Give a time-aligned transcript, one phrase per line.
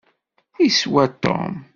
[0.67, 1.51] Iswa Tom.